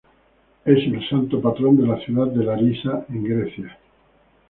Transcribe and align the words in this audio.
Es 0.65 0.79
el 0.83 1.07
santo 1.09 1.39
patrón 1.39 1.77
de 1.79 1.85
la 1.85 1.99
ciudad 1.99 2.25
de 2.25 2.43
Larissa 2.43 3.05
en 3.09 3.23
Grecia. 3.23 3.77